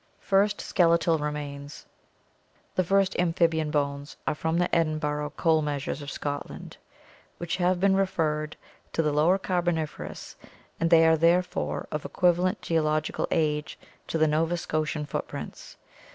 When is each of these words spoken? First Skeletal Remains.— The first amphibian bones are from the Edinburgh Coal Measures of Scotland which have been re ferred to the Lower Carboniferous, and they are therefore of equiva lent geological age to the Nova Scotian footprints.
First 0.19 0.61
Skeletal 0.61 1.19
Remains.— 1.19 1.85
The 2.73 2.83
first 2.83 3.15
amphibian 3.19 3.69
bones 3.69 4.17
are 4.25 4.33
from 4.33 4.57
the 4.57 4.75
Edinburgh 4.75 5.33
Coal 5.37 5.61
Measures 5.61 6.01
of 6.01 6.09
Scotland 6.09 6.77
which 7.37 7.57
have 7.57 7.79
been 7.79 7.95
re 7.95 8.07
ferred 8.07 8.53
to 8.93 9.03
the 9.03 9.13
Lower 9.13 9.37
Carboniferous, 9.37 10.37
and 10.79 10.89
they 10.89 11.05
are 11.05 11.17
therefore 11.17 11.87
of 11.91 12.01
equiva 12.01 12.39
lent 12.39 12.63
geological 12.63 13.27
age 13.29 13.77
to 14.07 14.17
the 14.17 14.25
Nova 14.25 14.57
Scotian 14.57 15.05
footprints. 15.05 15.77